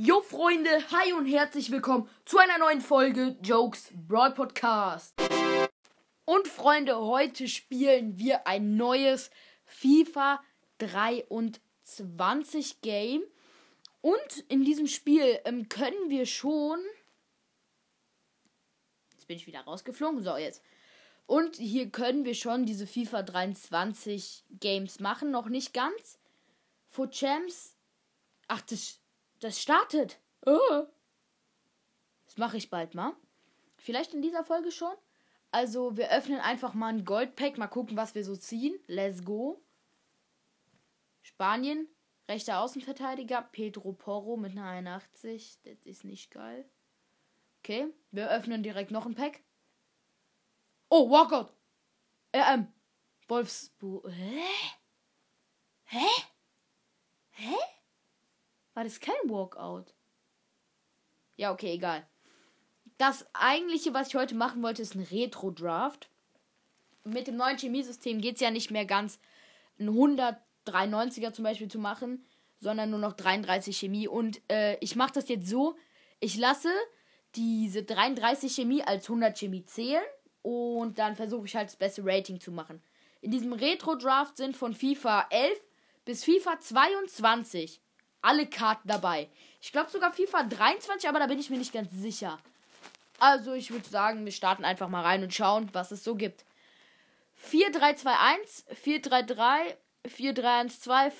Jo 0.00 0.20
Freunde, 0.20 0.70
hi 0.92 1.12
und 1.12 1.26
herzlich 1.26 1.72
willkommen 1.72 2.08
zu 2.24 2.38
einer 2.38 2.56
neuen 2.58 2.80
Folge 2.80 3.36
Jokes 3.42 3.90
Broad 3.92 4.36
Podcast. 4.36 5.12
Und 6.24 6.46
Freunde, 6.46 6.96
heute 6.96 7.48
spielen 7.48 8.16
wir 8.16 8.46
ein 8.46 8.76
neues 8.76 9.32
FIFA 9.64 10.40
23 10.78 12.80
Game. 12.80 13.24
Und 14.00 14.44
in 14.48 14.64
diesem 14.64 14.86
Spiel 14.86 15.40
ähm, 15.44 15.68
können 15.68 16.10
wir 16.10 16.26
schon. 16.26 16.78
Jetzt 19.14 19.26
bin 19.26 19.36
ich 19.36 19.48
wieder 19.48 19.62
rausgeflogen. 19.62 20.22
So, 20.22 20.36
jetzt. 20.36 20.62
Und 21.26 21.56
hier 21.56 21.90
können 21.90 22.24
wir 22.24 22.36
schon 22.36 22.66
diese 22.66 22.86
FIFA 22.86 23.24
23 23.24 24.44
Games 24.60 25.00
machen. 25.00 25.32
Noch 25.32 25.48
nicht 25.48 25.74
ganz. 25.74 26.20
For 26.86 27.10
Champs. 27.10 27.74
Ach, 28.46 28.60
das, 28.60 29.00
das 29.40 29.60
startet. 29.60 30.20
Oh. 30.46 30.86
Das 32.26 32.36
mache 32.36 32.56
ich 32.56 32.70
bald 32.70 32.94
mal. 32.94 33.14
Vielleicht 33.76 34.14
in 34.14 34.22
dieser 34.22 34.44
Folge 34.44 34.70
schon. 34.70 34.94
Also, 35.50 35.96
wir 35.96 36.10
öffnen 36.10 36.40
einfach 36.40 36.74
mal 36.74 36.88
ein 36.88 37.04
Goldpack. 37.04 37.56
Mal 37.56 37.68
gucken, 37.68 37.96
was 37.96 38.14
wir 38.14 38.24
so 38.24 38.36
ziehen. 38.36 38.78
Let's 38.86 39.24
go. 39.24 39.62
Spanien. 41.22 41.88
Rechter 42.28 42.60
Außenverteidiger. 42.60 43.42
Pedro 43.52 43.92
Porro 43.92 44.36
mit 44.36 44.52
einer 44.52 44.66
81. 44.66 45.58
Das 45.62 45.82
ist 45.84 46.04
nicht 46.04 46.30
geil. 46.30 46.68
Okay. 47.60 47.86
Wir 48.10 48.30
öffnen 48.30 48.62
direkt 48.62 48.90
noch 48.90 49.06
ein 49.06 49.14
Pack. 49.14 49.42
Oh, 50.90 51.10
Walkout. 51.10 51.52
RM. 52.34 52.72
Wolfsburg. 53.28 54.10
Hä? 54.10 54.42
Hä? 55.84 56.06
Hä? 57.30 57.54
War 58.78 58.84
das 58.84 59.00
kein 59.00 59.16
Walkout? 59.24 59.86
Ja, 61.34 61.50
okay, 61.50 61.72
egal. 61.72 62.06
Das 62.96 63.26
eigentliche, 63.32 63.92
was 63.92 64.06
ich 64.06 64.14
heute 64.14 64.36
machen 64.36 64.62
wollte, 64.62 64.82
ist 64.82 64.94
ein 64.94 65.02
Retro-Draft. 65.02 66.08
Mit 67.02 67.26
dem 67.26 67.34
neuen 67.34 67.58
Chemiesystem 67.58 68.20
geht 68.20 68.36
es 68.36 68.40
ja 68.40 68.52
nicht 68.52 68.70
mehr 68.70 68.84
ganz, 68.84 69.18
ein 69.80 69.88
193er 69.88 71.32
zum 71.32 71.42
Beispiel 71.42 71.66
zu 71.66 71.80
machen, 71.80 72.24
sondern 72.60 72.90
nur 72.90 73.00
noch 73.00 73.14
33 73.14 73.76
Chemie. 73.76 74.06
Und 74.06 74.40
äh, 74.48 74.76
ich 74.78 74.94
mache 74.94 75.14
das 75.14 75.28
jetzt 75.28 75.48
so, 75.48 75.74
ich 76.20 76.36
lasse 76.36 76.70
diese 77.34 77.82
33 77.82 78.54
Chemie 78.54 78.84
als 78.84 79.06
100 79.10 79.36
Chemie 79.36 79.64
zählen 79.64 80.04
und 80.42 81.00
dann 81.00 81.16
versuche 81.16 81.46
ich 81.46 81.56
halt 81.56 81.66
das 81.66 81.74
beste 81.74 82.02
Rating 82.04 82.38
zu 82.38 82.52
machen. 82.52 82.80
In 83.22 83.32
diesem 83.32 83.54
Retro-Draft 83.54 84.36
sind 84.36 84.56
von 84.56 84.72
FIFA 84.72 85.26
11 85.30 85.58
bis 86.04 86.22
FIFA 86.22 86.60
22 86.60 87.80
alle 88.22 88.46
Karten 88.46 88.88
dabei. 88.88 89.28
Ich 89.60 89.72
glaube 89.72 89.90
sogar 89.90 90.12
FIFA 90.12 90.44
23, 90.44 91.08
aber 91.08 91.18
da 91.18 91.26
bin 91.26 91.38
ich 91.38 91.50
mir 91.50 91.58
nicht 91.58 91.72
ganz 91.72 91.90
sicher. 91.92 92.38
Also 93.18 93.52
ich 93.52 93.70
würde 93.70 93.88
sagen, 93.88 94.24
wir 94.24 94.32
starten 94.32 94.64
einfach 94.64 94.88
mal 94.88 95.02
rein 95.02 95.22
und 95.22 95.34
schauen, 95.34 95.68
was 95.72 95.90
es 95.90 96.04
so 96.04 96.14
gibt. 96.14 96.44
4-3-2-1, 97.50 98.66
4-3-3, 98.84 99.76
4-3-1-2, 100.06 101.12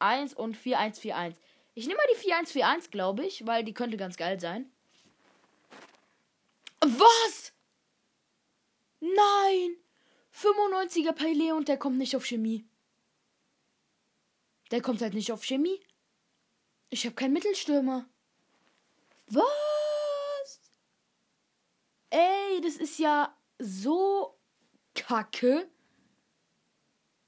5-2-2-1 0.00 0.34
und 0.34 0.56
4-1-4-1. 0.56 1.34
Ich 1.74 1.86
nehme 1.86 1.98
mal 1.98 2.06
die 2.14 2.30
4-1-4-1, 2.30 2.90
glaube 2.90 3.24
ich, 3.24 3.46
weil 3.46 3.64
die 3.64 3.74
könnte 3.74 3.96
ganz 3.96 4.16
geil 4.16 4.40
sein. 4.40 4.70
Was? 6.80 7.52
Nein! 9.00 9.76
95er 10.34 11.12
Pele 11.12 11.54
und 11.54 11.68
der 11.68 11.78
kommt 11.78 11.98
nicht 11.98 12.16
auf 12.16 12.26
Chemie. 12.26 12.66
Der 14.70 14.82
kommt 14.82 15.00
halt 15.00 15.14
nicht 15.14 15.32
auf 15.32 15.44
Chemie. 15.44 15.80
Ich 16.96 17.04
habe 17.04 17.14
keinen 17.14 17.34
Mittelstürmer. 17.34 18.06
Was? 19.26 20.60
Ey, 22.08 22.58
das 22.62 22.76
ist 22.76 22.98
ja 22.98 23.36
so 23.58 24.34
kacke. 24.94 25.68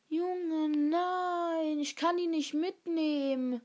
Junge, 0.08 0.70
nein, 0.70 1.80
ich 1.80 1.96
kann 1.96 2.16
ihn 2.16 2.30
nicht 2.30 2.54
mitnehmen. 2.54 3.60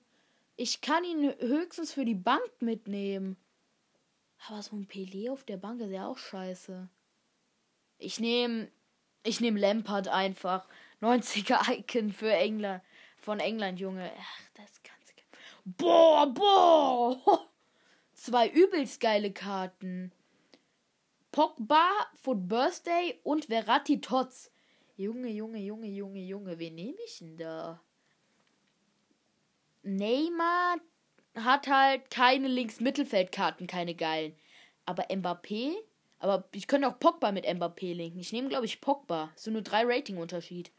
Ich 0.57 0.81
kann 0.81 1.05
ihn 1.05 1.33
höchstens 1.39 1.93
für 1.93 2.03
die 2.03 2.15
Bank 2.15 2.51
mitnehmen. 2.59 3.37
Aber 4.49 4.61
so 4.61 4.75
ein 4.75 4.89
Pelé 4.89 5.31
auf 5.31 5.45
der 5.45 5.55
Bank 5.55 5.79
ist 5.79 5.91
ja 5.91 6.05
auch 6.05 6.17
scheiße. 6.17 6.89
Ich 7.97 8.19
nehme 8.19 8.69
ich 9.23 9.39
nehme 9.39 9.57
Lampard 9.57 10.09
einfach. 10.09 10.67
90er 11.01 11.71
Icon 11.71 12.11
für 12.11 12.33
England. 12.33 12.83
Von 13.15 13.39
England, 13.39 13.79
Junge. 13.79 14.11
Ach, 14.19 14.41
das. 14.55 14.82
Boah, 15.65 16.27
boah. 16.27 17.49
Zwei 18.13 18.49
übelst 18.49 18.99
geile 18.99 19.31
Karten. 19.31 20.11
Pogba, 21.31 21.89
Foot 22.15 22.47
Birthday 22.47 23.19
und 23.23 23.45
Verratti 23.45 24.01
Tots. 24.01 24.51
Junge, 24.97 25.29
Junge, 25.29 25.59
Junge, 25.59 25.87
Junge, 25.87 26.19
Junge. 26.19 26.59
Wen 26.59 26.75
nehme 26.75 26.97
ich 27.05 27.19
denn 27.19 27.37
da? 27.37 27.81
Neymar 29.81 30.77
hat 31.35 31.67
halt 31.67 32.09
keine 32.11 32.47
Links-Mittelfeld-Karten, 32.47 33.65
keine 33.67 33.95
geilen. 33.95 34.35
Aber 34.85 35.03
Mbappé 35.05 35.75
aber 36.23 36.47
ich 36.53 36.67
könnte 36.67 36.87
auch 36.87 36.99
Pogba 36.99 37.33
mit 37.33 37.45
Mbappé 37.45 37.93
linken. 37.93 38.17
Ich 38.17 38.31
nehme, 38.31 38.47
glaube 38.47 38.65
ich, 38.65 38.79
Pogba. 38.79 39.33
So 39.35 39.51
nur 39.51 39.61
drei 39.61 39.83
Rating-Unterschied. 39.83 40.71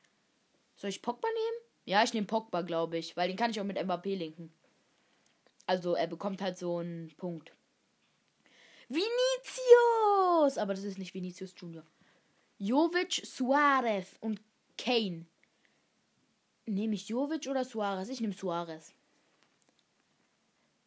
Soll 0.74 0.88
ich 0.88 1.02
Pogba 1.02 1.28
nehmen? 1.28 1.68
Ja, 1.84 2.02
ich 2.02 2.14
nehme 2.14 2.26
Pogba, 2.26 2.62
glaube 2.62 2.96
ich. 2.96 3.14
Weil 3.14 3.28
den 3.28 3.36
kann 3.36 3.50
ich 3.50 3.60
auch 3.60 3.64
mit 3.64 3.76
Mbappé 3.76 4.16
linken. 4.16 4.50
Also, 5.66 5.94
er 5.94 6.06
bekommt 6.06 6.42
halt 6.42 6.58
so 6.58 6.78
einen 6.78 7.08
Punkt. 7.16 7.52
Vinicius! 8.88 10.58
Aber 10.58 10.74
das 10.74 10.84
ist 10.84 10.98
nicht 10.98 11.14
Vinicius 11.14 11.54
Junior. 11.56 11.84
Jovic, 12.58 13.22
Suarez 13.24 14.16
und 14.20 14.40
Kane. 14.76 15.26
Nehme 16.66 16.94
ich 16.94 17.08
Jovic 17.08 17.46
oder 17.48 17.64
Suarez? 17.64 18.08
Ich 18.08 18.20
nehme 18.20 18.34
Suarez. 18.34 18.94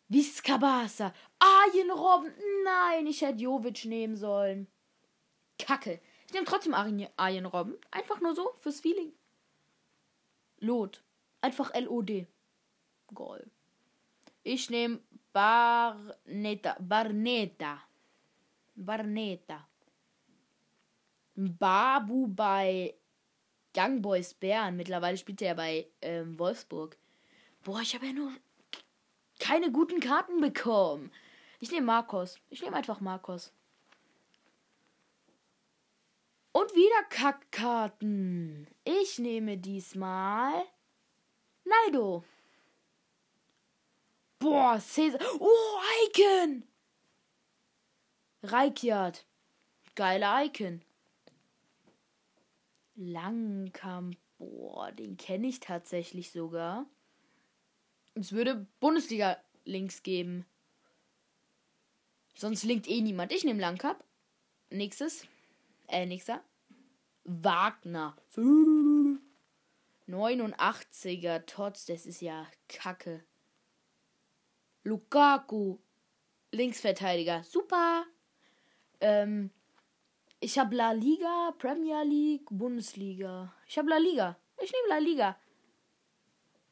Viscabasa. 0.09 1.13
Arjen 1.39 1.91
Robben. 1.91 2.33
Nein, 2.63 3.07
ich 3.07 3.21
hätte 3.21 3.41
Jovic 3.41 3.85
nehmen 3.85 4.15
sollen. 4.15 4.67
Kacke. 5.59 5.99
Ich 6.27 6.33
nehme 6.33 6.45
trotzdem 6.45 6.73
Arjen 6.73 7.45
Robben. 7.45 7.77
Einfach 7.91 8.21
nur 8.21 8.35
so, 8.35 8.53
fürs 8.59 8.79
Feeling. 8.79 9.13
Lot. 10.59 11.03
Einfach 11.41 11.73
L-O-D. 11.73 12.27
Goal. 13.13 13.49
Ich 14.47 14.69
nehme 14.69 15.01
Barneta. 15.33 16.77
Barneta. 16.79 17.81
Barneta. 18.75 19.67
Babu 21.35 22.27
bei 22.27 22.95
Young 23.75 24.01
Boys 24.01 24.33
Bern. 24.33 24.77
Mittlerweile 24.77 25.17
spielt 25.17 25.41
er 25.41 25.49
ja 25.49 25.53
bei 25.53 25.87
ähm, 26.01 26.39
Wolfsburg. 26.39 26.95
Boah, 27.65 27.81
ich 27.81 27.93
habe 27.93 28.05
ja 28.05 28.13
nur 28.13 28.31
keine 29.37 29.69
guten 29.69 29.99
Karten 29.99 30.39
bekommen. 30.39 31.11
Ich 31.59 31.69
nehme 31.69 31.87
Marcos. 31.87 32.39
Ich 32.49 32.61
nehme 32.61 32.77
einfach 32.77 33.01
Marcos. 33.01 33.51
Und 36.53 36.73
wieder 36.73 37.03
Kackkarten. 37.09 38.65
Ich 38.85 39.19
nehme 39.19 39.57
diesmal 39.57 40.63
Naldo. 41.65 42.23
Boah, 44.39 44.79
Cäsar. 44.79 45.19
Oh, 45.39 45.79
Icon. 46.05 46.63
Reikjard. 48.43 49.25
Geile 49.95 50.45
Icon. 50.45 50.81
Langkamp. 52.95 54.17
Boah, 54.37 54.91
den 54.91 55.17
kenne 55.17 55.47
ich 55.47 55.59
tatsächlich 55.59 56.31
sogar. 56.31 56.85
Es 58.13 58.31
würde 58.31 58.67
Bundesliga-Links 58.79 60.03
geben. 60.03 60.45
Sonst 62.35 62.63
linkt 62.63 62.87
eh 62.87 63.01
niemand. 63.01 63.31
Ich 63.31 63.43
nehme 63.43 63.59
Langkap. 63.59 64.03
Nächstes. 64.69 65.25
Äh, 65.87 66.05
nächster. 66.05 66.43
Wagner. 67.23 68.15
89er 70.07 71.45
Tots, 71.45 71.85
das 71.85 72.05
ist 72.05 72.21
ja 72.21 72.45
Kacke. 72.69 73.23
Lukaku. 74.87 75.77
Linksverteidiger. 76.51 77.43
Super. 77.43 78.05
Ähm, 79.01 79.51
ich 80.39 80.57
habe 80.57 80.75
La 80.75 80.91
Liga, 80.93 81.53
Premier 81.57 82.03
League, 82.03 82.47
Bundesliga. 82.49 83.53
Ich 83.67 83.77
habe 83.77 83.89
La 83.89 83.97
Liga. 83.97 84.37
Ich 84.63 84.71
nehme 84.71 84.87
La 84.87 84.97
Liga. 84.99 85.37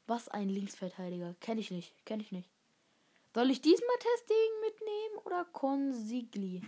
Was 0.08 0.30
ein 0.30 0.50
Linksverteidiger. 0.50 1.36
Kenne 1.42 1.60
ich 1.60 1.72
nicht. 1.72 1.94
Kenne 2.06 2.24
ich 2.24 2.32
nicht. 2.32 2.50
Soll 3.34 3.52
ich 3.52 3.60
diesmal 3.60 3.98
Testing 4.00 4.52
mitnehmen 4.62 5.18
oder 5.26 5.46
Consigli? 5.52 6.62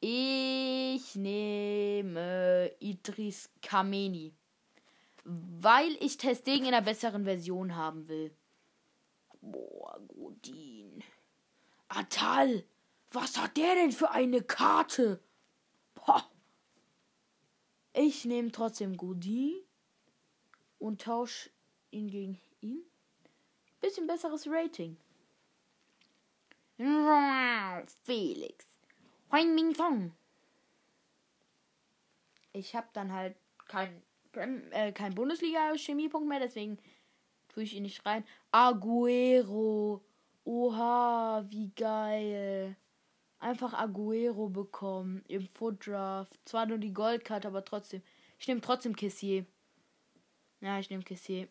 Ich 0.00 1.14
nehme 1.14 2.72
Idris 2.78 3.50
Kameni. 3.60 4.34
Weil 5.24 5.94
ich 6.00 6.16
Testing 6.16 6.60
in 6.60 6.68
einer 6.68 6.80
besseren 6.80 7.24
Version 7.24 7.76
haben 7.76 8.08
will. 8.08 8.34
Boah, 9.50 10.00
Godin. 10.08 11.02
Atal, 11.88 12.64
was 13.10 13.38
hat 13.38 13.56
der 13.56 13.74
denn 13.76 13.92
für 13.92 14.10
eine 14.10 14.42
Karte? 14.42 15.20
Boah. 15.94 16.28
Ich 17.92 18.24
nehme 18.24 18.50
trotzdem 18.52 18.96
Godin 18.96 19.54
und 20.78 21.02
tausche 21.02 21.50
ihn 21.90 22.10
gegen 22.10 22.40
ihn. 22.60 22.82
Bisschen 23.80 24.06
besseres 24.06 24.46
Rating. 24.48 24.96
Felix. 26.76 28.66
Huang 29.30 29.54
Ming. 29.54 30.12
Ich 32.52 32.74
habe 32.74 32.88
dann 32.92 33.12
halt 33.12 33.36
kein, 33.68 34.02
äh, 34.72 34.92
kein 34.92 35.14
Bundesliga-Chemiepunkt 35.14 36.28
mehr, 36.28 36.40
deswegen 36.40 36.78
tue 37.56 37.62
ich 37.62 37.74
ihn 37.74 37.84
nicht 37.84 38.04
rein. 38.04 38.22
Aguero. 38.52 40.04
Oha, 40.44 41.42
wie 41.48 41.70
geil. 41.74 42.76
Einfach 43.38 43.72
Aguero 43.72 44.50
bekommen 44.50 45.24
im 45.26 45.48
Foot 45.48 45.86
Draft. 45.86 46.38
Zwar 46.44 46.66
nur 46.66 46.76
die 46.76 46.92
Goldkarte, 46.92 47.48
aber 47.48 47.64
trotzdem. 47.64 48.02
Ich 48.38 48.46
nehme 48.46 48.60
trotzdem 48.60 48.94
Kessier. 48.94 49.46
Ja, 50.60 50.78
ich 50.78 50.90
nehme 50.90 51.02
Kessier. 51.02 51.48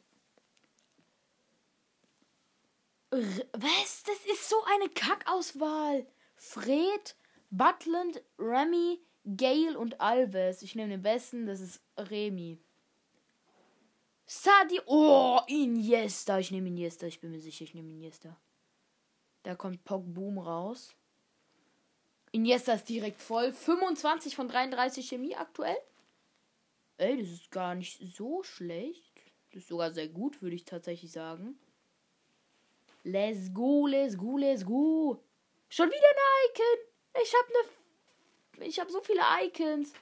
Was? 3.09 4.03
Das 4.03 4.25
ist 4.31 4.47
so 4.47 4.57
eine 4.75 4.89
Kackauswahl. 4.89 6.05
Fred, 6.35 7.15
Butland, 7.49 8.21
Remy, 8.37 8.99
Gale 9.35 9.79
und 9.79 9.99
Alves. 9.99 10.61
Ich 10.61 10.75
nehme 10.75 10.89
den 10.89 11.01
besten, 11.01 11.47
das 11.47 11.61
ist 11.61 11.81
Remy. 11.97 12.59
Sadi. 14.25 14.79
Oh, 14.85 15.39
Iniesta. 15.47 16.39
Ich 16.39 16.51
nehme 16.51 16.67
Iniesta. 16.67 17.05
Ich 17.07 17.19
bin 17.19 17.31
mir 17.31 17.39
sicher, 17.39 17.63
ich 17.63 17.73
nehme 17.73 17.91
Iniesta. 17.91 18.35
Da 19.43 19.55
kommt 19.55 19.83
Boom 19.85 20.39
raus. 20.39 20.95
Iniesta 22.31 22.73
ist 22.73 22.89
direkt 22.89 23.21
voll. 23.21 23.53
25 23.53 24.35
von 24.35 24.47
33 24.47 25.07
Chemie 25.07 25.35
aktuell. 25.35 25.77
Ey, 26.97 27.17
das 27.17 27.29
ist 27.29 27.51
gar 27.51 27.75
nicht 27.75 28.01
so 28.15 28.43
schlecht. 28.43 29.13
Das 29.51 29.63
ist 29.63 29.69
sogar 29.69 29.91
sehr 29.91 30.07
gut, 30.07 30.41
würde 30.41 30.55
ich 30.55 30.65
tatsächlich 30.65 31.11
sagen. 31.11 31.59
Let's 33.03 33.53
go, 33.53 33.85
let's 33.85 34.17
go, 34.17 34.37
let's 34.37 34.65
go. 34.65 35.21
Schon 35.69 35.89
wieder 35.89 35.97
ein 35.97 36.49
Icon. 36.49 37.21
Ich 37.23 37.33
habe 37.33 37.53
ne. 37.53 38.65
Ich 38.67 38.79
habe 38.79 38.91
so 38.91 39.01
viele 39.01 39.21
Icons. 39.43 39.93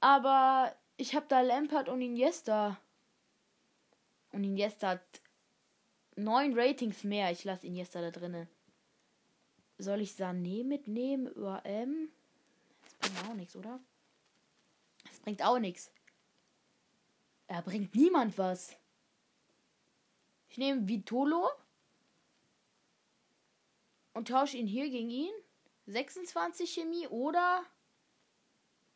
Aber 0.00 0.74
ich 0.96 1.14
habe 1.14 1.26
da 1.28 1.40
Lampard 1.40 1.88
und 1.88 2.00
Iniesta. 2.00 2.80
Und 4.38 4.44
Iniesta 4.44 4.90
hat 4.90 5.20
neun 6.14 6.56
Ratings 6.56 7.02
mehr. 7.02 7.32
Ich 7.32 7.42
lasse 7.42 7.66
Iniesta 7.66 8.00
da 8.00 8.12
drinnen. 8.12 8.46
Soll 9.78 10.00
ich 10.00 10.12
Sané 10.12 10.62
mitnehmen 10.62 11.26
über 11.26 11.66
M? 11.66 12.08
Das 12.84 12.94
bringt 12.94 13.28
auch 13.28 13.34
nichts, 13.34 13.56
oder? 13.56 13.80
Das 15.08 15.18
bringt 15.18 15.42
auch 15.42 15.58
nichts. 15.58 15.90
Er 17.48 17.62
bringt 17.62 17.96
niemand 17.96 18.38
was. 18.38 18.76
Ich 20.50 20.56
nehme 20.56 20.86
Vitolo 20.86 21.50
und 24.14 24.28
tausche 24.28 24.56
ihn 24.56 24.68
hier 24.68 24.88
gegen 24.88 25.10
ihn. 25.10 25.34
26 25.86 26.74
Chemie 26.74 27.08
oder 27.08 27.64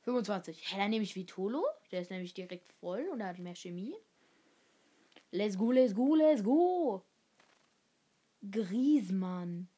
25. 0.02 0.70
Hä, 0.70 0.78
dann 0.78 0.90
nehme 0.90 1.02
ich 1.02 1.16
Vitolo. 1.16 1.66
Der 1.90 2.02
ist 2.02 2.12
nämlich 2.12 2.32
direkt 2.32 2.72
voll 2.74 3.08
und 3.08 3.20
er 3.20 3.26
hat 3.26 3.40
mehr 3.40 3.56
Chemie. 3.56 3.96
Let's 5.32 5.56
go, 5.56 5.72
let's 5.72 5.94
go, 5.94 6.14
let's 6.14 6.42
go. 6.42 7.02
Griesmann. 8.50 9.68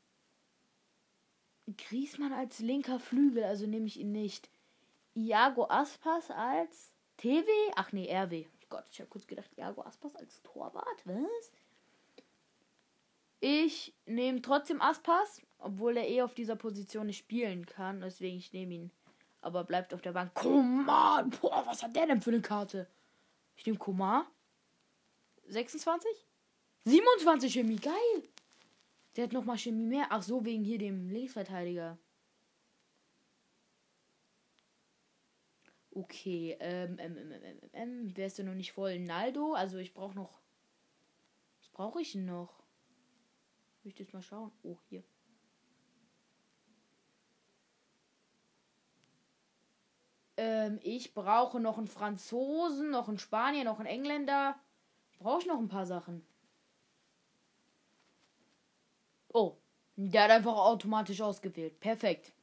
Griesmann 1.78 2.32
als 2.32 2.58
linker 2.58 2.98
Flügel, 2.98 3.44
also 3.44 3.66
nehme 3.66 3.86
ich 3.86 4.00
ihn 4.00 4.12
nicht. 4.12 4.50
Iago 5.14 5.66
Aspas 5.70 6.30
als 6.30 6.92
TW? 7.18 7.46
Ach 7.76 7.92
nee, 7.92 8.12
RW. 8.12 8.46
Gott, 8.68 8.84
ich 8.90 8.98
habe 8.98 9.08
kurz 9.08 9.26
gedacht, 9.26 9.50
Iago 9.56 9.82
Aspas 9.82 10.16
als 10.16 10.42
Torwart. 10.42 11.02
Was? 11.04 11.52
Ich 13.38 13.94
nehme 14.06 14.42
trotzdem 14.42 14.80
Aspas, 14.80 15.40
obwohl 15.58 15.98
er 15.98 16.08
eh 16.08 16.22
auf 16.22 16.34
dieser 16.34 16.56
Position 16.56 17.06
nicht 17.06 17.18
spielen 17.18 17.64
kann. 17.64 18.00
Deswegen 18.00 18.38
ich 18.38 18.52
nehme 18.52 18.74
ihn. 18.74 18.90
Aber 19.40 19.62
bleibt 19.62 19.94
auf 19.94 20.00
der 20.02 20.12
Bank. 20.12 20.34
Komar! 20.34 21.24
Boah, 21.24 21.64
was 21.66 21.82
hat 21.82 21.94
der 21.94 22.06
denn 22.06 22.22
für 22.22 22.30
eine 22.30 22.40
Karte? 22.40 22.88
Ich 23.56 23.64
nehme 23.66 23.78
Komar. 23.78 24.26
26? 25.48 26.08
27 26.84 27.52
Chemie, 27.52 27.76
geil. 27.76 28.22
Der 29.16 29.24
hat 29.24 29.32
nochmal 29.32 29.58
Chemie 29.58 29.86
mehr. 29.86 30.06
Ach 30.10 30.22
so, 30.22 30.44
wegen 30.44 30.64
hier 30.64 30.78
dem 30.78 31.08
Linksverteidiger. 31.08 31.98
Okay, 35.96 36.56
ähm, 36.58 36.96
ähm, 36.98 37.16
ähm, 37.16 37.32
ähm, 37.32 37.58
ähm, 37.72 38.12
wer 38.14 38.26
ist 38.26 38.38
denn 38.38 38.46
noch 38.46 38.54
nicht 38.54 38.72
voll? 38.72 38.98
Naldo, 38.98 39.54
also 39.54 39.78
ich 39.78 39.94
brauche 39.94 40.14
noch. 40.16 40.40
Was 41.60 41.68
brauche 41.68 42.00
ich 42.00 42.12
denn 42.12 42.24
noch? 42.24 42.64
Ich 43.84 43.94
das 43.94 44.12
mal 44.12 44.22
schauen? 44.22 44.50
Oh, 44.64 44.76
hier. 44.88 45.04
Ähm, 50.36 50.80
ich 50.82 51.14
brauche 51.14 51.60
noch 51.60 51.78
einen 51.78 51.86
Franzosen, 51.86 52.90
noch 52.90 53.08
einen 53.08 53.18
Spanier, 53.18 53.62
noch 53.62 53.78
einen 53.78 53.86
Engländer. 53.86 54.58
Brauche 55.24 55.40
ich 55.40 55.46
noch 55.46 55.58
ein 55.58 55.68
paar 55.68 55.86
Sachen. 55.86 56.22
Oh, 59.32 59.56
der 59.96 60.24
hat 60.24 60.30
einfach 60.30 60.54
automatisch 60.54 61.22
ausgewählt. 61.22 61.80
Perfekt. 61.80 62.34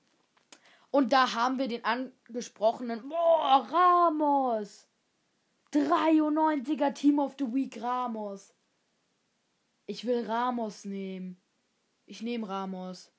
Und 0.90 1.14
da 1.14 1.36
haben 1.36 1.60
wir 1.60 1.68
den 1.68 1.86
angesprochenen. 1.86 3.08
Boah, 3.08 3.68
Ramos. 3.70 4.88
93er 5.72 6.92
Team 6.96 7.20
of 7.20 7.36
the 7.38 7.54
Week 7.54 7.80
Ramos. 7.80 8.52
Ich 9.86 10.04
will 10.08 10.26
Ramos 10.26 10.84
nehmen. 10.84 11.40
Ich 12.08 12.24
nehme 12.24 12.50
Ramos. 12.50 13.12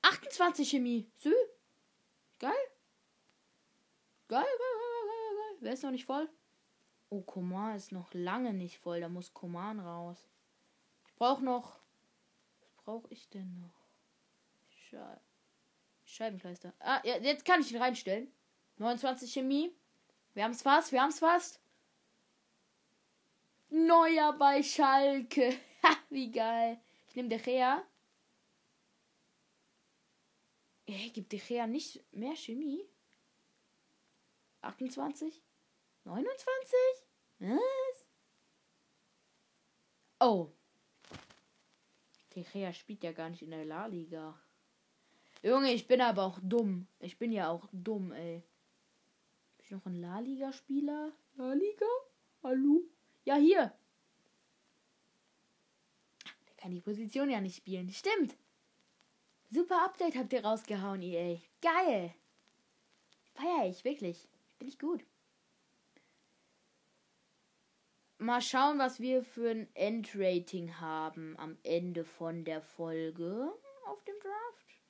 28 0.00 0.70
Chemie. 0.70 1.06
Sü. 1.18 1.34
Geil. 2.38 2.52
Geil, 4.28 4.42
geil, 4.42 4.46
geil, 4.48 5.06
geil, 5.06 5.36
geil. 5.36 5.56
Wer 5.60 5.72
ist 5.74 5.82
noch 5.82 5.90
nicht 5.90 6.06
voll? 6.06 6.30
Oh, 7.12 7.20
Koman 7.20 7.76
ist 7.76 7.92
noch 7.92 8.14
lange 8.14 8.54
nicht 8.54 8.78
voll. 8.78 9.00
Da 9.00 9.10
muss 9.10 9.34
Koman 9.34 9.80
raus. 9.80 10.16
Ich 11.06 11.14
brauche 11.16 11.44
noch. 11.44 11.78
Was 12.62 12.72
brauche 12.84 13.12
ich 13.12 13.28
denn 13.28 13.60
noch? 13.60 13.86
Scheiße. 14.88 15.20
Scheibenkleister. 16.06 16.72
Ah, 16.78 17.02
ja, 17.04 17.18
jetzt 17.18 17.44
kann 17.44 17.60
ich 17.60 17.70
ihn 17.70 17.82
reinstellen. 17.82 18.32
29 18.78 19.30
Chemie. 19.30 19.74
Wir 20.32 20.44
haben 20.44 20.52
es 20.52 20.62
fast, 20.62 20.90
wir 20.90 21.02
haben 21.02 21.10
es 21.10 21.18
fast. 21.18 21.60
Neuer 23.68 24.32
bei 24.32 24.62
Schalke. 24.62 25.54
Ha, 25.84 25.96
wie 26.10 26.30
geil. 26.30 26.80
Ich 27.08 27.16
nehme 27.16 27.28
De 27.28 27.38
Gea. 27.38 27.82
Hey, 30.86 31.10
gibt 31.10 31.32
De 31.32 31.66
nicht 31.66 32.04
mehr 32.14 32.36
Chemie? 32.36 32.86
28? 34.60 35.42
29? 36.04 36.74
Was? 37.38 38.06
Oh. 40.20 40.52
De 42.34 42.44
Gea 42.44 42.72
spielt 42.72 43.02
ja 43.02 43.12
gar 43.12 43.28
nicht 43.30 43.42
in 43.42 43.50
der 43.50 43.64
La 43.64 43.86
Liga. 43.86 44.38
Junge, 45.42 45.72
ich 45.72 45.86
bin 45.86 46.00
aber 46.00 46.24
auch 46.24 46.38
dumm. 46.42 46.86
Ich 47.00 47.18
bin 47.18 47.32
ja 47.32 47.50
auch 47.50 47.68
dumm, 47.72 48.12
ey. 48.12 48.42
Bin 49.58 49.64
ich 49.64 49.70
noch 49.70 49.86
ein 49.86 50.00
La 50.00 50.20
Liga-Spieler? 50.20 51.12
La 51.36 51.52
Liga? 51.52 51.86
Hallo? 52.42 52.82
Ja, 53.24 53.36
hier. 53.36 53.72
Der 56.46 56.56
kann 56.56 56.70
die 56.70 56.80
Position 56.80 57.30
ja 57.30 57.40
nicht 57.40 57.56
spielen. 57.56 57.90
Stimmt. 57.90 58.36
Super 59.50 59.84
Update 59.84 60.16
habt 60.16 60.32
ihr 60.32 60.44
rausgehauen, 60.44 61.02
EA. 61.02 61.38
Geil. 61.60 62.14
Feier 63.34 63.68
ich, 63.68 63.84
wirklich. 63.84 64.28
Bin 64.58 64.68
ich 64.68 64.78
gut. 64.78 65.04
Mal 68.22 68.40
schauen, 68.40 68.78
was 68.78 69.00
wir 69.00 69.24
für 69.24 69.50
ein 69.50 69.68
Endrating 69.74 70.78
haben 70.78 71.36
am 71.38 71.58
Ende 71.64 72.04
von 72.04 72.44
der 72.44 72.62
Folge 72.62 73.52
auf 73.86 74.04
dem 74.04 74.14
Draft. 74.20 74.80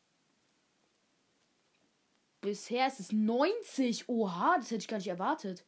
Bisher 2.42 2.88
ist 2.88 3.00
es 3.00 3.10
90. 3.10 4.08
Oha, 4.10 4.56
das 4.58 4.66
hätte 4.66 4.82
ich 4.82 4.88
gar 4.88 4.98
nicht 4.98 5.08
erwartet. 5.08 5.64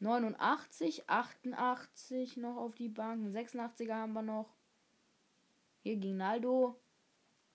89, 0.00 1.08
88 1.08 2.36
noch 2.36 2.56
auf 2.56 2.74
die 2.74 2.88
Bank. 2.88 3.28
86er 3.28 3.94
haben 3.94 4.14
wir 4.14 4.22
noch. 4.22 4.56
Hier 5.84 5.96
ging 5.96 6.16
Naldo. 6.16 6.80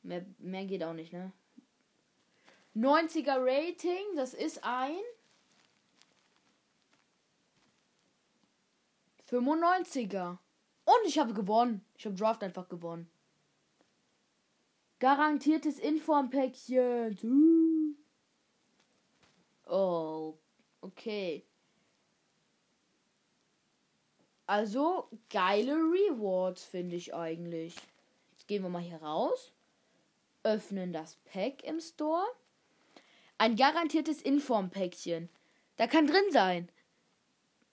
Mehr, 0.04 0.26
mehr 0.38 0.66
geht 0.66 0.84
auch 0.84 0.94
nicht, 0.94 1.12
ne? 1.12 1.34
90er 2.76 3.36
Rating, 3.40 4.16
das 4.16 4.34
ist 4.34 4.64
ein 4.64 5.04
95er. 9.34 10.38
Und 10.86 11.06
ich 11.06 11.18
habe 11.18 11.34
gewonnen. 11.34 11.84
Ich 11.98 12.06
habe 12.06 12.16
Draft 12.16 12.44
einfach 12.44 12.70
gewonnen. 12.70 13.10
Garantiertes 15.00 15.80
Informpäckchen. 15.80 17.98
Oh, 19.66 20.38
okay. 20.82 21.46
Also, 24.46 25.10
geile 25.30 25.74
Rewards 25.74 26.64
finde 26.64 26.96
ich 26.96 27.16
eigentlich. 27.16 27.76
Jetzt 28.32 28.48
gehen 28.48 28.62
wir 28.62 28.70
mal 28.70 28.82
hier 28.82 29.02
raus. 29.02 29.52
Öffnen 30.44 30.94
das 30.94 31.16
Pack 31.26 31.64
im 31.64 31.80
Store. 31.80 32.26
Ein 33.38 33.56
garantiertes 33.56 34.22
Informpäckchen. 34.22 35.30
Da 35.78 35.88
kann 35.88 36.08
drin 36.08 36.32
sein. 36.32 36.70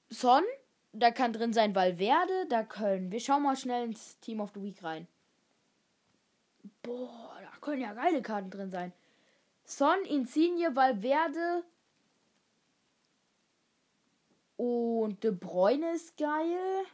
Son, 0.08 0.44
da 0.92 1.10
kann 1.10 1.32
drin 1.32 1.52
sein 1.52 1.74
Valverde, 1.74 2.46
da 2.48 2.62
können. 2.64 3.12
Wir 3.12 3.20
schauen 3.20 3.42
mal 3.42 3.56
schnell 3.56 3.84
ins 3.84 4.18
Team 4.20 4.40
of 4.40 4.50
the 4.54 4.62
Week 4.62 4.82
rein. 4.82 5.06
Boah, 6.82 7.38
da 7.40 7.50
können 7.60 7.82
ja 7.82 7.92
geile 7.92 8.22
Karten 8.22 8.50
drin 8.50 8.70
sein. 8.70 8.92
Son, 9.64 10.04
Insigne, 10.04 10.74
Valverde. 10.74 11.64
Und 14.56 15.22
De 15.24 15.30
Bruyne 15.30 15.92
ist 15.92 16.16
geil. 16.16 16.84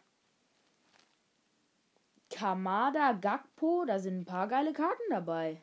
Kamada, 2.31 3.13
Gakpo, 3.13 3.85
da 3.87 3.99
sind 3.99 4.21
ein 4.21 4.25
paar 4.25 4.47
geile 4.47 4.73
Karten 4.73 5.11
dabei. 5.11 5.63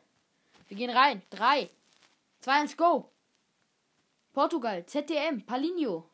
Wir 0.68 0.76
gehen 0.76 0.90
rein. 0.90 1.22
3, 1.30 1.70
2, 2.40 2.52
1, 2.52 2.76
go. 2.76 3.10
Portugal, 4.32 4.84
ZDM, 4.84 5.46
Palinho. 5.46 6.10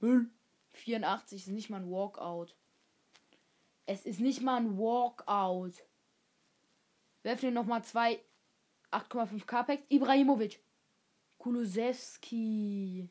Müll. 0.00 0.30
84 0.78 1.38
ist 1.38 1.48
nicht 1.48 1.70
mal 1.70 1.80
ein 1.80 1.90
Walkout. 1.90 2.54
Es 3.86 4.04
ist 4.04 4.20
nicht 4.20 4.42
mal 4.42 4.56
ein 4.56 4.78
Walkout. 4.78 5.84
Wir 7.22 7.32
öffnen 7.32 7.54
nochmal 7.54 7.82
zwei 7.84 8.20
8,5k 8.92 9.64
Packs. 9.64 9.82
Ibrahimovic. 9.88 10.60
Kulusewski. 11.38 13.08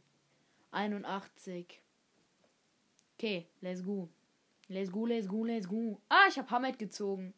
81. 0.72 1.82
Okay, 3.18 3.48
let's 3.62 3.84
go. 3.84 4.10
Let's 4.68 4.92
go, 4.92 5.06
let's 5.06 5.28
go, 5.28 5.46
let's 5.46 5.68
go. 5.68 6.02
Ah, 6.10 6.28
ich 6.28 6.38
habe 6.38 6.50
Hamed 6.50 6.80
gezogen. 6.80 7.34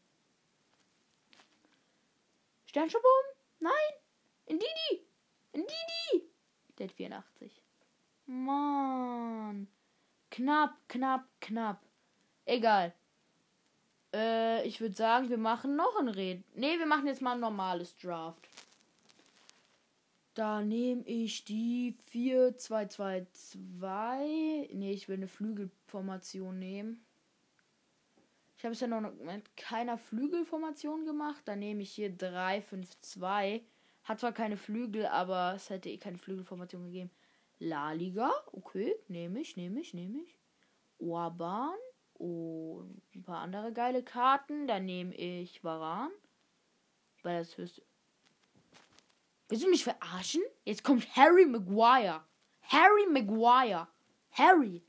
Sternschubum? 2.66 3.24
Nein. 3.60 3.74
In 4.46 4.60
Didi. 4.60 5.06
In 5.52 5.62
Didi. 5.62 6.30
Der 6.78 6.88
hat 6.88 6.94
84. 6.94 7.62
Mann. 8.28 9.68
Knapp, 10.38 10.78
knapp, 10.88 11.26
knapp. 11.42 11.82
Egal. 12.46 12.94
Äh, 14.14 14.68
ich 14.68 14.80
würde 14.80 14.94
sagen, 14.94 15.32
wir 15.32 15.40
machen 15.40 15.76
noch 15.76 15.98
ein 15.98 16.10
Red. 16.10 16.44
Ne, 16.56 16.78
wir 16.78 16.86
machen 16.86 17.08
jetzt 17.08 17.24
mal 17.24 17.34
ein 17.34 17.40
normales 17.40 17.98
Draft. 17.98 18.48
Da 20.36 20.62
nehme 20.62 21.02
ich 21.08 21.44
die 21.44 21.98
4-2-2-2. 22.14 24.76
Ne, 24.76 24.92
ich 24.92 25.10
will 25.10 25.18
eine 25.18 25.28
Flügelformation 25.28 26.60
nehmen. 26.60 27.04
Ich 28.60 28.64
habe 28.64 28.74
es 28.74 28.80
ja 28.80 28.86
noch 28.86 29.02
mit 29.02 29.58
keiner 29.58 29.98
Flügelformation 29.98 31.08
gemacht. 31.08 31.42
Da 31.46 31.56
nehme 31.56 31.82
ich 31.82 31.94
hier 31.94 32.16
3-5-2. 32.16 33.64
Hat 34.04 34.20
zwar 34.20 34.34
keine 34.34 34.58
Flügel, 34.58 35.08
aber 35.08 35.54
es 35.56 35.72
hätte 35.72 35.90
eh 35.90 35.98
keine 35.98 36.20
Flügelformation 36.20 36.86
gegeben. 36.86 37.10
La 37.60 37.92
Liga, 37.92 38.32
okay, 38.52 38.96
nehme 39.08 39.40
ich, 39.42 39.58
nehme 39.58 39.80
ich, 39.80 39.94
nehme 39.94 40.20
ich. 40.20 40.38
Orban 41.00 41.76
und 42.14 43.02
ein 43.16 43.24
paar 43.24 43.40
andere 43.40 43.74
geile 43.74 44.04
Karten. 44.04 44.68
Dann 44.68 44.86
nehme 44.86 45.16
ich 45.16 45.64
Varan. 45.64 46.12
Weil 47.24 47.40
das 47.40 47.58
höchste. 47.58 47.82
Willst 49.50 49.64
du 49.64 49.70
mich 49.70 49.84
verarschen? 49.84 50.42
Jetzt 50.66 50.84
kommt 50.84 51.16
Harry 51.16 51.46
Maguire. 51.46 52.24
Harry 52.62 53.08
Maguire. 53.10 53.88
Harry. 54.32 54.84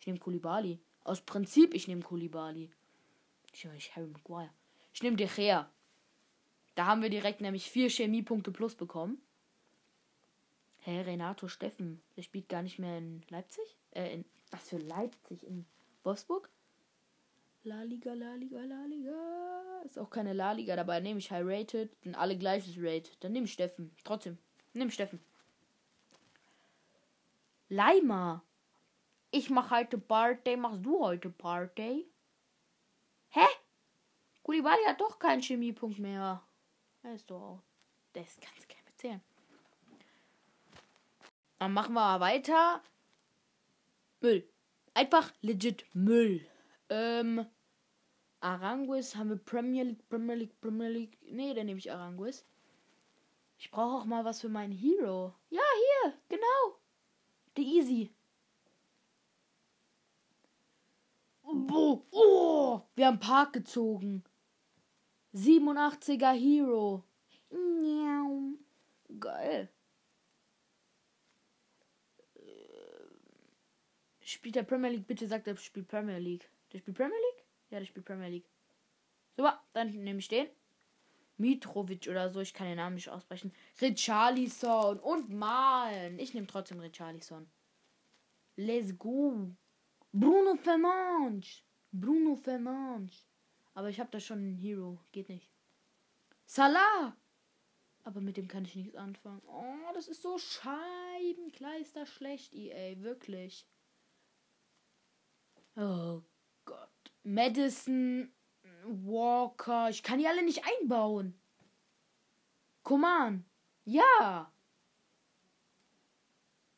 Ich 0.00 0.06
nehme 0.06 0.18
Kulibali. 0.18 0.80
Aus 1.04 1.20
Prinzip, 1.20 1.74
ich 1.74 1.88
nehme 1.88 2.02
Kulibali. 2.02 2.70
Ich 3.52 3.64
nehme 3.64 3.74
nicht 3.76 3.94
Harry 3.96 4.08
Maguire. 4.08 4.50
Ich 4.92 5.02
nehme 5.02 5.16
dich 5.16 5.36
her. 5.36 5.70
Da 6.74 6.86
haben 6.86 7.02
wir 7.02 7.10
direkt 7.10 7.40
nämlich 7.40 7.70
vier 7.70 7.88
Chemiepunkte 7.88 8.52
plus 8.52 8.74
bekommen. 8.74 9.22
Hä, 10.82 10.92
hey, 10.92 11.02
Renato 11.02 11.46
Steffen. 11.46 12.02
Der 12.16 12.22
spielt 12.22 12.48
gar 12.48 12.62
nicht 12.62 12.78
mehr 12.78 12.96
in 12.98 13.22
Leipzig? 13.28 13.76
Äh, 13.90 14.14
in. 14.14 14.24
Was 14.50 14.68
für 14.68 14.78
Leipzig? 14.78 15.46
In 15.46 15.66
Wolfsburg? 16.02 16.48
La 17.62 17.82
Liga, 17.82 18.14
La 18.14 18.34
Liga, 18.34 18.60
La 18.64 18.84
Liga. 18.86 19.82
Ist 19.84 19.98
auch 19.98 20.08
keine 20.08 20.32
La 20.32 20.52
Liga 20.52 20.76
dabei. 20.76 21.00
Nehme 21.00 21.18
ich 21.18 21.30
High 21.30 21.44
Rated. 21.44 21.94
Sind 22.02 22.14
alle 22.14 22.38
gleiches 22.38 22.76
Rate. 22.78 23.10
Dann 23.20 23.32
nehme 23.32 23.44
ich 23.44 23.52
Steffen. 23.52 23.94
Trotzdem. 24.04 24.38
Nimm 24.72 24.90
Steffen. 24.90 25.20
Leima. 27.68 28.42
Ich 29.30 29.50
mach 29.50 29.70
heute 29.70 29.98
Party. 29.98 30.56
Machst 30.56 30.84
du 30.84 31.00
heute 31.00 31.28
Party? 31.28 32.06
Hä? 33.28 33.46
Kulibali 34.42 34.82
hat 34.86 35.00
doch 35.00 35.18
keinen 35.18 35.42
Chemiepunkt 35.42 35.98
mehr. 35.98 36.42
Er 37.02 37.14
ist 37.14 37.30
doch 37.30 37.42
auch. 37.42 37.62
Das 38.14 38.38
kannst 38.40 38.64
du 38.64 38.74
keinem 38.74 38.86
erzählen. 38.86 39.20
Dann 41.60 41.74
machen 41.74 41.92
wir 41.92 42.20
weiter. 42.20 42.82
Müll. 44.22 44.48
Einfach 44.94 45.30
legit 45.42 45.84
Müll. 45.92 46.40
Ähm. 46.88 47.44
Aranguis 48.40 49.14
haben 49.14 49.28
wir 49.28 49.36
Premier 49.36 49.82
League, 49.84 50.08
Premier 50.08 50.36
League, 50.36 50.58
Premier 50.62 50.88
League. 50.88 51.18
Nee, 51.20 51.52
dann 51.52 51.66
nehme 51.66 51.78
ich 51.78 51.92
Aranguis. 51.92 52.46
Ich 53.58 53.70
brauche 53.70 54.00
auch 54.00 54.04
mal 54.06 54.24
was 54.24 54.40
für 54.40 54.48
meinen 54.48 54.72
Hero. 54.72 55.34
Ja, 55.50 55.60
hier, 56.02 56.14
genau. 56.30 56.78
The 57.54 57.76
Easy. 57.76 58.10
Oh, 61.42 62.02
oh, 62.10 62.80
wir 62.96 63.06
haben 63.06 63.20
Park 63.20 63.52
gezogen. 63.52 64.24
87er 65.34 66.32
Hero. 66.32 67.04
Geil. 69.20 69.68
Spielt 74.30 74.54
der 74.54 74.62
Premier 74.62 74.90
League? 74.90 75.08
Bitte 75.08 75.26
sagt, 75.26 75.48
er 75.48 75.56
spielt 75.56 75.88
Premier 75.88 76.18
League. 76.18 76.48
Der 76.72 76.78
spielt 76.78 76.96
Premier 76.96 77.16
League? 77.16 77.44
Ja, 77.70 77.80
der 77.80 77.86
spielt 77.86 78.06
Premier 78.06 78.28
League. 78.28 78.48
Super, 79.36 79.60
dann 79.72 79.90
nehme 79.90 80.20
ich 80.20 80.28
den. 80.28 80.46
Mitrovic 81.36 82.06
oder 82.08 82.30
so, 82.30 82.38
ich 82.38 82.54
kann 82.54 82.68
den 82.68 82.76
Namen 82.76 82.94
nicht 82.94 83.08
aussprechen. 83.08 83.52
Richarlison 83.80 85.00
und 85.00 85.30
Malen. 85.30 86.20
Ich 86.20 86.32
nehme 86.32 86.46
trotzdem 86.46 86.78
Richarlison. 86.78 87.50
Let's 88.54 88.96
go. 88.96 89.50
Bruno 90.12 90.54
Fernandes. 90.54 91.64
Bruno 91.90 92.36
Fernandes. 92.36 93.26
Aber 93.74 93.88
ich 93.88 93.98
habe 93.98 94.12
da 94.12 94.20
schon 94.20 94.38
einen 94.38 94.54
Hero. 94.54 95.00
Geht 95.10 95.28
nicht. 95.28 95.50
Salah. 96.46 97.16
Aber 98.04 98.20
mit 98.20 98.36
dem 98.36 98.46
kann 98.46 98.64
ich 98.64 98.76
nichts 98.76 98.94
anfangen. 98.94 99.42
Oh, 99.48 99.92
das 99.92 100.06
ist 100.06 100.22
so 100.22 100.38
scheibenkleister 100.38 102.06
schlecht, 102.06 102.54
EA. 102.54 103.00
Wirklich. 103.02 103.66
Oh 105.76 106.22
Gott. 106.64 107.12
Madison, 107.22 108.32
Walker. 108.84 109.88
Ich 109.90 110.02
kann 110.02 110.18
die 110.18 110.26
alle 110.26 110.44
nicht 110.44 110.62
einbauen. 110.64 111.38
Command. 112.82 113.44
Ja. 113.84 114.52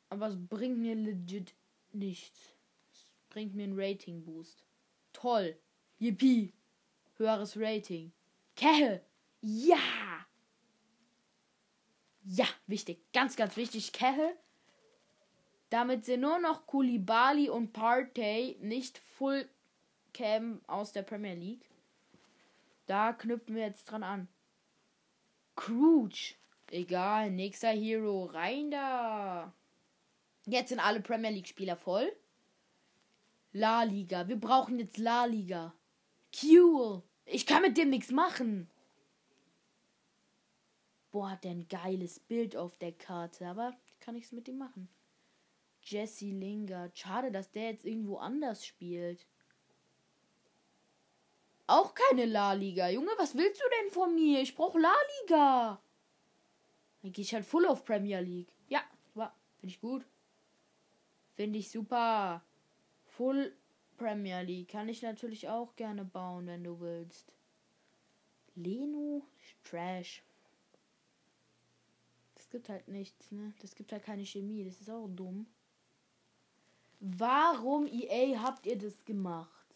Aber 0.08 0.28
es 0.28 0.36
bringt 0.48 0.78
mir 0.78 0.94
legit 0.94 1.54
nichts. 1.92 2.54
Es 2.92 3.06
bringt 3.30 3.54
mir 3.54 3.64
einen 3.64 3.78
Rating-Boost. 3.78 4.64
Toll. 5.12 5.58
Yippie. 5.98 6.52
Höheres 7.16 7.56
Rating. 7.56 8.12
Kehe. 8.56 9.04
Ja. 9.40 10.26
Ja, 12.24 12.46
wichtig. 12.66 13.12
Ganz, 13.12 13.36
ganz 13.36 13.56
wichtig. 13.56 13.92
Kehe 13.92 14.36
damit 15.72 16.04
sind 16.04 16.20
nur 16.20 16.38
noch 16.38 16.66
Kulibali 16.66 17.48
und 17.48 17.72
Partey 17.72 18.58
nicht 18.60 18.98
Full 18.98 19.48
Cam 20.12 20.60
aus 20.66 20.92
der 20.92 21.02
Premier 21.02 21.34
League. 21.34 21.64
Da 22.86 23.14
knüpfen 23.14 23.54
wir 23.54 23.62
jetzt 23.62 23.84
dran 23.84 24.02
an. 24.02 24.28
Crouch. 25.56 26.36
Egal, 26.70 27.30
nächster 27.30 27.70
Hero. 27.70 28.24
Rein 28.24 28.70
da. 28.70 29.52
Jetzt 30.46 30.70
sind 30.70 30.80
alle 30.80 31.00
Premier 31.00 31.30
League 31.30 31.48
Spieler 31.48 31.76
voll. 31.76 32.12
La 33.52 33.82
Liga. 33.84 34.28
Wir 34.28 34.36
brauchen 34.36 34.78
jetzt 34.78 34.98
La 34.98 35.24
Liga. 35.24 35.74
Cool. 36.42 37.02
Ich 37.24 37.46
kann 37.46 37.62
mit 37.62 37.78
dem 37.78 37.90
nichts 37.90 38.10
machen. 38.10 38.68
Boah, 41.10 41.30
hat 41.30 41.44
der 41.44 41.52
ein 41.52 41.68
geiles 41.68 42.18
Bild 42.18 42.56
auf 42.56 42.76
der 42.76 42.92
Karte. 42.92 43.46
Aber 43.46 43.74
kann 44.00 44.14
nichts 44.14 44.32
mit 44.32 44.46
dem 44.48 44.58
machen. 44.58 44.88
Jesse 45.82 46.30
Lingard. 46.30 46.96
Schade, 46.96 47.30
dass 47.30 47.50
der 47.50 47.70
jetzt 47.70 47.84
irgendwo 47.84 48.16
anders 48.16 48.64
spielt. 48.64 49.26
brauche 51.66 51.94
keine 51.94 52.26
La 52.26 52.52
Liga. 52.52 52.88
Junge, 52.88 53.10
was 53.18 53.34
willst 53.34 53.60
du 53.60 53.64
denn 53.80 53.90
von 53.90 54.14
mir? 54.14 54.40
Ich 54.40 54.54
brauche 54.54 54.78
La 54.78 54.94
Liga. 55.20 55.82
Dann 57.02 57.12
gehe 57.12 57.24
ich 57.24 57.34
halt 57.34 57.44
full 57.44 57.66
auf 57.66 57.84
Premier 57.84 58.20
League. 58.20 58.52
Ja, 58.68 58.82
war. 59.14 59.36
Finde 59.58 59.74
ich 59.74 59.80
gut. 59.80 60.06
Finde 61.34 61.58
ich 61.58 61.70
super. 61.70 62.44
Full 63.04 63.56
Premier 63.96 64.42
League. 64.42 64.68
Kann 64.68 64.88
ich 64.88 65.02
natürlich 65.02 65.48
auch 65.48 65.74
gerne 65.76 66.04
bauen, 66.04 66.46
wenn 66.46 66.64
du 66.64 66.80
willst. 66.80 67.32
Leno, 68.54 69.26
Trash. 69.64 70.22
Das 72.34 72.50
gibt 72.50 72.68
halt 72.68 72.86
nichts, 72.88 73.30
ne? 73.32 73.54
Das 73.60 73.74
gibt 73.74 73.92
halt 73.92 74.04
keine 74.04 74.24
Chemie. 74.24 74.64
Das 74.64 74.80
ist 74.80 74.90
auch 74.90 75.08
dumm. 75.08 75.46
Warum, 77.04 77.88
EA, 77.88 78.40
habt 78.42 78.64
ihr 78.64 78.78
das 78.78 79.04
gemacht? 79.04 79.74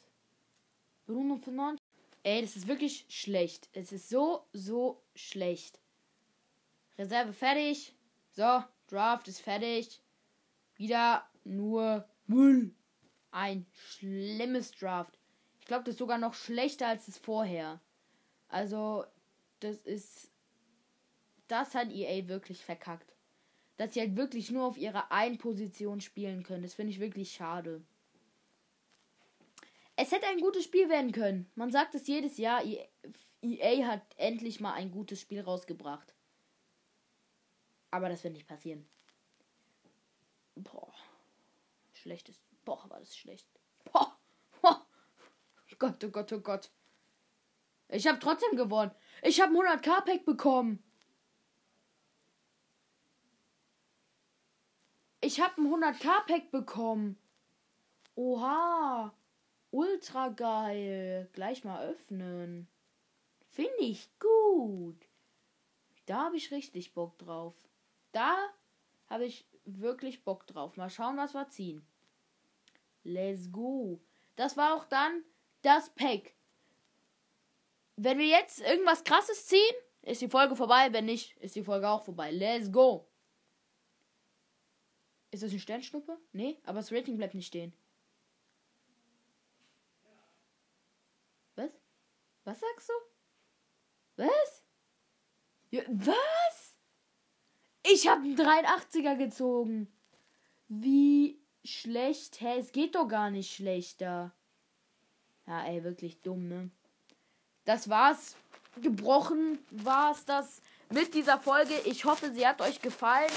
Bruno 1.06 1.36
Fernandes. 1.36 1.82
Ey, 2.22 2.40
das 2.40 2.54
ist 2.54 2.68
wirklich 2.68 3.04
schlecht. 3.08 3.68
Es 3.72 3.90
ist 3.90 4.08
so, 4.08 4.46
so 4.52 5.02
schlecht. 5.16 5.80
Reserve 6.96 7.32
fertig. 7.32 7.96
So, 8.30 8.62
Draft 8.86 9.26
ist 9.26 9.40
fertig. 9.40 10.00
Wieder 10.76 11.28
nur 11.42 12.08
Müll. 12.28 12.72
Ein 13.32 13.66
schlimmes 13.72 14.70
Draft. 14.70 15.18
Ich 15.58 15.66
glaube, 15.66 15.82
das 15.82 15.94
ist 15.94 15.98
sogar 15.98 16.18
noch 16.18 16.34
schlechter 16.34 16.86
als 16.86 17.06
das 17.06 17.18
vorher. 17.18 17.80
Also, 18.46 19.04
das 19.58 19.78
ist. 19.78 20.30
Das 21.48 21.74
hat 21.74 21.90
EA 21.90 22.28
wirklich 22.28 22.64
verkackt. 22.64 23.15
Dass 23.76 23.94
sie 23.94 24.00
halt 24.00 24.16
wirklich 24.16 24.50
nur 24.50 24.64
auf 24.64 24.78
ihrer 24.78 25.12
einen 25.12 25.38
Position 25.38 26.00
spielen 26.00 26.42
können. 26.42 26.62
Das 26.62 26.74
finde 26.74 26.92
ich 26.92 27.00
wirklich 27.00 27.32
schade. 27.32 27.82
Es 29.96 30.12
hätte 30.12 30.26
ein 30.26 30.40
gutes 30.40 30.64
Spiel 30.64 30.88
werden 30.88 31.12
können. 31.12 31.50
Man 31.54 31.72
sagt 31.72 31.94
es 31.94 32.06
jedes 32.06 32.36
Jahr. 32.36 32.62
EA 33.42 33.86
hat 33.86 34.02
endlich 34.16 34.60
mal 34.60 34.74
ein 34.74 34.90
gutes 34.90 35.20
Spiel 35.20 35.40
rausgebracht. 35.40 36.14
Aber 37.90 38.08
das 38.08 38.22
wird 38.24 38.34
nicht 38.34 38.46
passieren. 38.46 38.86
Boah. 40.54 40.92
Schlechtes. 41.94 42.40
Boah, 42.64 42.84
war 42.90 42.98
das 42.98 43.16
schlecht. 43.16 43.46
Boah. 43.84 44.18
Boah. 44.60 44.86
Gott, 45.78 46.02
oh 46.04 46.08
Gott, 46.08 46.32
oh 46.32 46.40
Gott. 46.40 46.70
Ich 47.88 48.06
habe 48.06 48.18
trotzdem 48.18 48.56
gewonnen. 48.56 48.90
Ich 49.22 49.40
habe 49.40 49.54
100k 49.54 50.04
Pack 50.04 50.24
bekommen. 50.24 50.82
Ich 55.36 55.42
habe 55.42 55.60
ein 55.60 55.66
100k 55.66 56.24
Pack 56.26 56.50
bekommen. 56.50 57.18
Oha. 58.14 59.12
Ultra 59.70 60.28
geil. 60.30 61.28
Gleich 61.34 61.62
mal 61.62 61.86
öffnen. 61.86 62.66
Finde 63.50 63.80
ich 63.80 64.08
gut. 64.18 64.96
Da 66.06 66.24
habe 66.24 66.38
ich 66.38 66.52
richtig 66.52 66.94
Bock 66.94 67.18
drauf. 67.18 67.52
Da 68.12 68.34
habe 69.10 69.26
ich 69.26 69.46
wirklich 69.66 70.24
Bock 70.24 70.46
drauf. 70.46 70.78
Mal 70.78 70.88
schauen, 70.88 71.18
was 71.18 71.34
wir 71.34 71.50
ziehen. 71.50 71.86
Let's 73.04 73.52
go. 73.52 74.00
Das 74.36 74.56
war 74.56 74.74
auch 74.74 74.86
dann 74.86 75.22
das 75.60 75.90
Pack. 75.90 76.32
Wenn 77.96 78.16
wir 78.16 78.28
jetzt 78.28 78.62
irgendwas 78.62 79.04
krasses 79.04 79.44
ziehen, 79.44 79.74
ist 80.00 80.22
die 80.22 80.30
Folge 80.30 80.56
vorbei. 80.56 80.94
Wenn 80.94 81.04
nicht, 81.04 81.36
ist 81.36 81.56
die 81.56 81.64
Folge 81.64 81.90
auch 81.90 82.04
vorbei. 82.04 82.30
Let's 82.30 82.72
go. 82.72 83.06
Ist 85.36 85.42
das 85.42 85.50
eine 85.50 85.60
Sternschnuppe? 85.60 86.16
Nee, 86.32 86.56
aber 86.64 86.78
das 86.78 86.90
Rating 86.90 87.18
bleibt 87.18 87.34
nicht 87.34 87.48
stehen. 87.48 87.74
Was? 91.56 91.68
Was 92.44 92.58
sagst 92.58 92.88
du? 92.88 94.22
Was? 94.24 94.62
Ja, 95.72 95.82
was? 95.88 96.78
Ich 97.82 98.08
habe 98.08 98.22
einen 98.22 98.38
83er 98.38 99.16
gezogen. 99.16 99.92
Wie 100.68 101.38
schlecht? 101.66 102.40
Hä, 102.40 102.58
es 102.58 102.72
geht 102.72 102.94
doch 102.94 103.06
gar 103.06 103.28
nicht 103.28 103.54
schlechter. 103.54 104.34
Ja, 105.46 105.66
ey, 105.66 105.84
wirklich 105.84 106.22
dumm, 106.22 106.48
ne? 106.48 106.70
Das 107.66 107.90
war's. 107.90 108.36
Gebrochen 108.80 109.58
war's 109.70 110.24
das 110.24 110.62
mit 110.88 111.12
dieser 111.12 111.38
Folge. 111.38 111.74
Ich 111.84 112.06
hoffe, 112.06 112.32
sie 112.32 112.46
hat 112.46 112.62
euch 112.62 112.80
gefallen. 112.80 113.30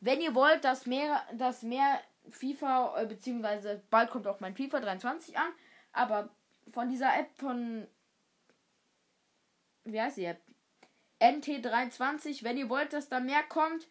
Wenn 0.00 0.20
ihr 0.20 0.34
wollt, 0.34 0.64
dass 0.64 0.86
mehr, 0.86 1.22
dass 1.34 1.62
mehr 1.62 2.00
FIFA, 2.30 3.02
äh, 3.02 3.06
beziehungsweise 3.06 3.82
bald 3.90 4.10
kommt 4.10 4.26
auch 4.26 4.40
mein 4.40 4.56
FIFA 4.56 4.80
23 4.80 5.38
an, 5.38 5.52
aber 5.92 6.30
von 6.72 6.88
dieser 6.88 7.18
App 7.18 7.30
von, 7.36 7.86
wie 9.84 10.00
heißt 10.00 10.16
die 10.16 10.24
App? 10.24 10.40
NT23, 11.20 12.42
wenn 12.44 12.56
ihr 12.56 12.70
wollt, 12.70 12.92
dass 12.92 13.08
da 13.08 13.20
mehr 13.20 13.42
kommt, 13.42 13.88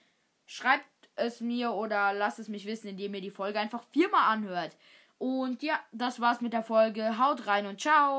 schreibt 0.48 0.86
es 1.16 1.42
mir 1.42 1.74
oder 1.74 2.14
lasst 2.14 2.40
es 2.40 2.48
mich 2.48 2.66
wissen, 2.66 2.88
indem 2.88 3.14
ihr 3.14 3.22
die 3.22 3.30
Folge 3.30 3.60
einfach 3.60 3.84
viermal 3.92 4.34
anhört. 4.34 4.76
Und 5.20 5.62
ja, 5.62 5.80
das 5.92 6.20
war's 6.20 6.42
mit 6.42 6.54
der 6.54 6.64
Folge. 6.64 7.20
Haut 7.20 7.46
rein 7.46 7.68
und 7.68 7.80
ciao. 7.80 8.18